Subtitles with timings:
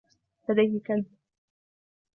[0.49, 1.05] لديه كلب.